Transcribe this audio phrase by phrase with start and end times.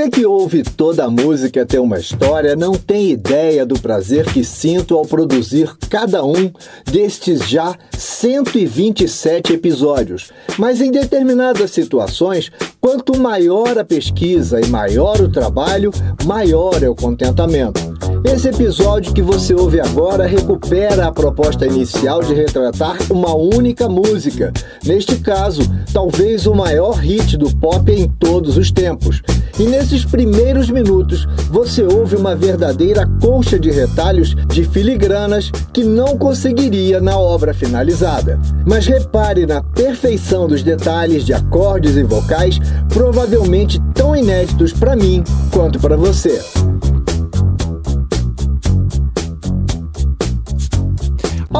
[0.00, 4.42] Você que ouve toda a música tem uma história não tem ideia do prazer que
[4.42, 6.50] sinto ao produzir cada um
[6.90, 10.30] destes já 127 episódios.
[10.58, 12.50] Mas em determinadas situações,
[12.80, 15.90] quanto maior a pesquisa e maior o trabalho,
[16.24, 17.78] maior é o contentamento.
[18.24, 24.50] Esse episódio que você ouve agora recupera a proposta inicial de retratar uma única música.
[24.82, 25.60] Neste caso,
[25.92, 29.22] talvez o maior hit do pop em todos os tempos.
[29.58, 36.16] E nesses primeiros minutos, você ouve uma verdadeira colcha de retalhos de filigranas que não
[36.16, 38.38] conseguiria na obra finalizada.
[38.66, 45.22] Mas repare na perfeição dos detalhes de acordes e vocais, provavelmente tão inéditos para mim
[45.52, 46.40] quanto para você.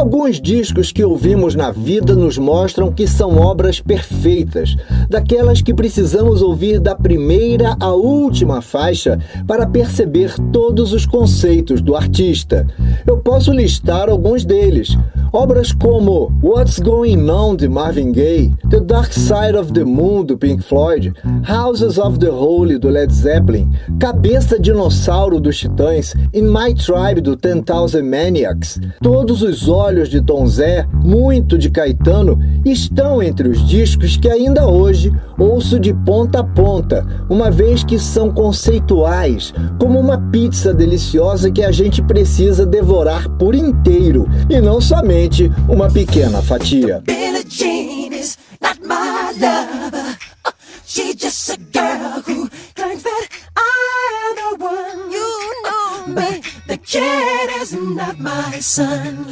[0.00, 4.74] Alguns discos que ouvimos na vida nos mostram que são obras perfeitas,
[5.10, 11.94] daquelas que precisamos ouvir da primeira à última faixa para perceber todos os conceitos do
[11.94, 12.66] artista.
[13.06, 14.96] Eu posso listar alguns deles.
[15.32, 20.36] Obras como What's Going On de Marvin Gaye, The Dark Side of the Moon do
[20.36, 21.14] Pink Floyd,
[21.46, 27.36] Houses of the Holy do Led Zeppelin, Cabeça Dinossauro dos Titãs, In My Tribe do
[27.36, 28.80] Ten Thousand Maniacs.
[29.00, 34.66] Todos os olhos de Tom Zé, muito de Caetano, estão entre os discos que ainda
[34.66, 41.52] hoje ouço de ponta a ponta, uma vez que são conceituais, como uma pizza deliciosa
[41.52, 47.02] que a gente precisa devorar por inteiro e não somente somente uma pequena fatia.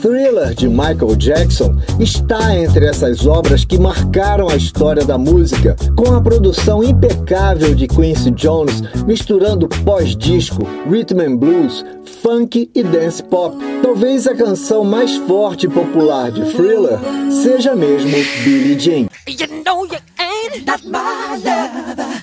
[0.02, 6.14] Thriller de Michael Jackson está entre essas obras que marcaram a história da música, com
[6.14, 11.84] a produção impecável de Quincy Jones, misturando pós-disco, rhythm and blues,
[12.22, 13.56] funk e dance pop.
[13.88, 16.98] Talvez a canção mais forte e popular de Thriller
[17.42, 18.10] seja mesmo
[18.44, 19.08] Billie Jean.
[19.26, 22.22] You know you ain't not my lover.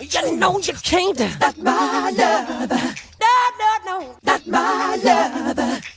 [0.00, 2.94] You know you can't not my lover.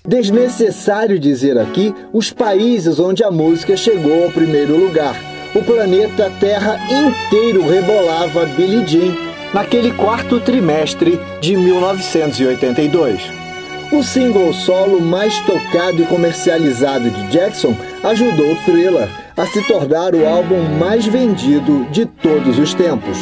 [0.06, 5.16] Desnecessário dizer aqui os países onde a música chegou ao primeiro lugar.
[5.56, 9.16] O planeta Terra inteiro rebolava Billie Jean
[9.54, 13.49] naquele quarto trimestre de 1982.
[13.92, 20.28] O single solo mais tocado e comercializado de Jackson ajudou Thriller a se tornar o
[20.28, 23.18] álbum mais vendido de todos os tempos.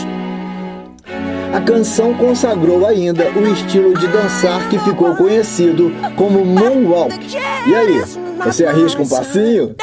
[1.54, 7.18] A canção consagrou ainda o estilo de dançar que ficou conhecido como Moonwalk.
[7.66, 8.04] E aí,
[8.44, 9.74] você arrisca um passinho?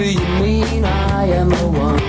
[0.00, 0.84] Do you mean?
[0.84, 2.00] I am the one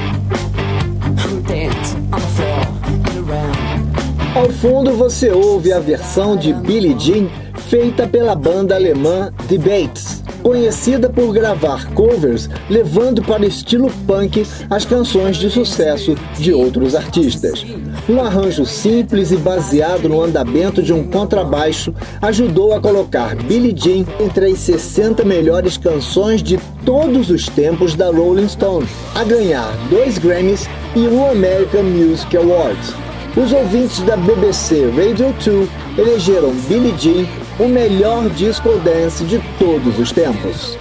[1.17, 4.37] who dance on the floor and around.
[4.37, 7.27] Ao fundo você ouve a versão de Billie Jean
[7.69, 10.10] feita pela banda alemã Debates
[10.41, 17.65] conhecida por gravar covers levando para estilo punk as canções de sucesso de outros artistas.
[18.09, 24.05] Um arranjo simples e baseado no andamento de um contrabaixo ajudou a colocar Billie Jean
[24.19, 30.17] entre as 60 melhores canções de todos os tempos da Rolling Stone, a ganhar dois
[30.17, 32.93] Grammys e um American Music Awards.
[33.35, 39.99] Os ouvintes da BBC Radio 2 elegeram Billie Jean o melhor disco dance de todos
[39.99, 40.77] os tempos.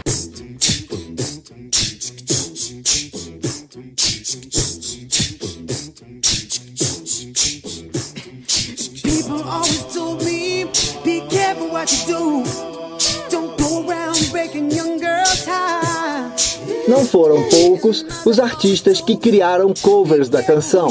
[16.89, 20.89] Não foram poucos os artistas que criaram covers da canção.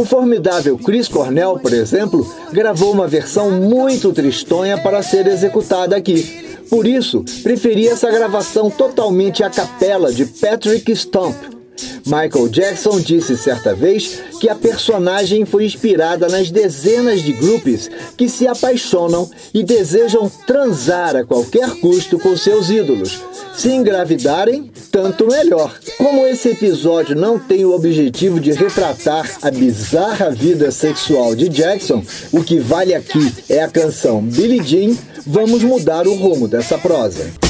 [0.00, 6.56] O formidável Chris Cornell, por exemplo, gravou uma versão muito tristonha para ser executada aqui.
[6.70, 11.59] Por isso, preferi essa gravação totalmente a capela de Patrick Stump.
[12.06, 18.28] Michael Jackson disse certa vez que a personagem foi inspirada nas dezenas de grupos que
[18.28, 23.20] se apaixonam e desejam transar a qualquer custo com seus ídolos.
[23.56, 25.78] Se engravidarem, tanto melhor.
[25.98, 32.02] Como esse episódio não tem o objetivo de retratar a bizarra vida sexual de Jackson,
[32.32, 37.49] o que vale aqui é a canção Billie Jean, vamos mudar o rumo dessa prosa.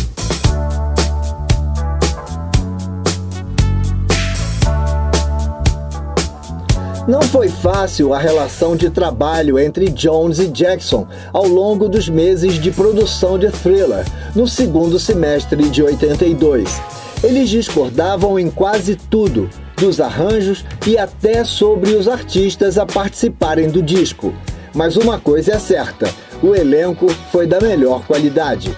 [7.11, 12.55] Não foi fácil a relação de trabalho entre Jones e Jackson ao longo dos meses
[12.55, 16.81] de produção de Thriller, no segundo semestre de 82.
[17.25, 23.83] Eles discordavam em quase tudo, dos arranjos e até sobre os artistas a participarem do
[23.83, 24.33] disco.
[24.73, 26.09] Mas uma coisa é certa:
[26.41, 28.73] o elenco foi da melhor qualidade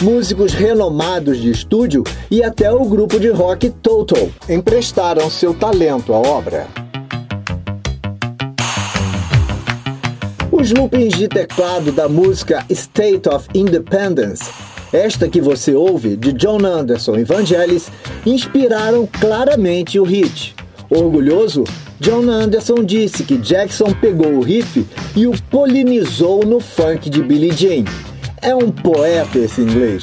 [0.00, 6.18] músicos renomados de estúdio e até o grupo de rock Total emprestaram seu talento à
[6.18, 6.87] obra.
[10.60, 14.42] Os loopings de teclado da música State of Independence,
[14.92, 17.88] esta que você ouve de John Anderson e Vangelis,
[18.26, 20.56] inspiraram claramente o hit.
[20.90, 21.62] Orgulhoso,
[22.00, 24.84] John Anderson disse que Jackson pegou o riff
[25.14, 27.84] e o polinizou no funk de Billie Jean.
[28.42, 30.02] É um poeta esse inglês.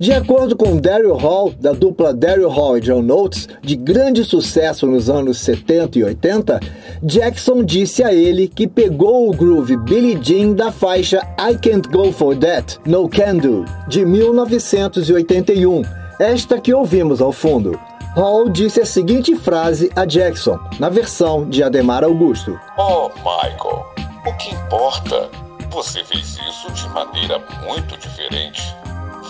[0.00, 4.86] De acordo com Daryl Hall, da dupla Daryl Hall e John Notes, de grande sucesso
[4.86, 6.60] nos anos 70 e 80,
[7.02, 12.12] Jackson disse a ele que pegou o groove Billie Jean da faixa I Can't Go
[12.12, 15.82] For That, No Can Do, de 1981,
[16.20, 17.76] esta que ouvimos ao fundo.
[18.14, 23.84] Hall disse a seguinte frase a Jackson, na versão de Ademar Augusto: Oh, Michael,
[24.24, 25.28] o que importa?
[25.72, 28.62] Você fez isso de maneira muito diferente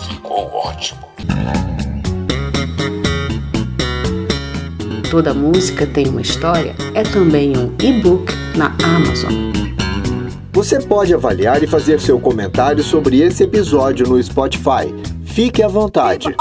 [0.09, 0.99] ficou ótimo.
[5.09, 9.33] Toda música tem uma história é também um e-book na Amazon.
[10.51, 14.93] Você pode avaliar e fazer seu comentário sobre esse episódio no Spotify.
[15.23, 16.35] Fique à vontade.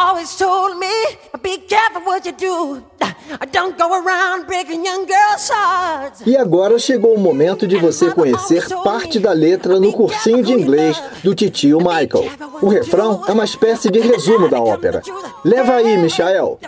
[6.27, 11.01] E agora chegou o momento de você conhecer parte da letra no cursinho de inglês
[11.23, 12.31] do titio Michael.
[12.63, 15.03] O refrão é uma espécie de resumo da ópera.
[15.45, 16.59] Leva aí, Michael.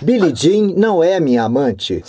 [0.00, 2.02] Billie Jean não é minha amante.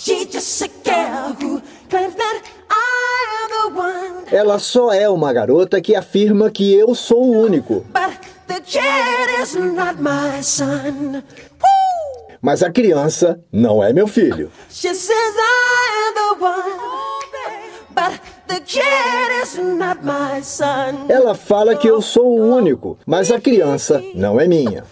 [4.32, 7.84] Ela só é uma garota que afirma que eu sou o único.
[12.40, 14.50] Mas a criança não é meu filho.
[21.08, 24.84] Ela fala que eu sou o único, mas a criança não é minha.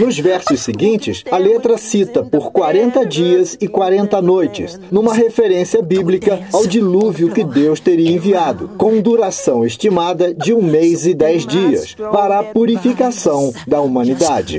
[0.00, 6.40] Nos versos seguintes, a letra cita por 40 dias e 40 noites, numa referência bíblica
[6.52, 11.94] ao dilúvio que Deus teria enviado, com duração estimada de um mês e dez dias,
[11.94, 14.58] para a purificação da humanidade.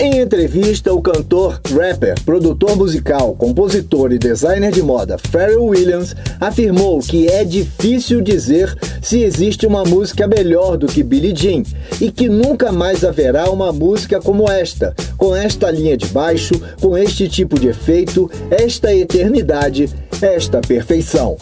[0.00, 7.00] Em entrevista, o cantor, rapper, produtor musical, compositor e designer de moda Pharrell Williams afirmou
[7.00, 11.64] que é difícil dizer se existe uma música melhor do que Billie Jean
[12.00, 16.96] e que nunca mais haverá uma música como esta, com esta linha de baixo, com
[16.96, 19.90] este tipo de efeito, esta eternidade,
[20.22, 21.36] esta perfeição.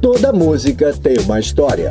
[0.00, 1.90] Toda música tem uma história.